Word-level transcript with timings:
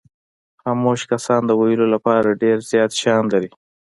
خاموش 0.61 1.01
کسان 1.11 1.41
د 1.45 1.51
ویلو 1.61 1.85
لپاره 1.93 2.39
ډېر 2.41 2.57
زیات 2.69 2.91
شیان 2.99 3.23
لري. 3.33 3.49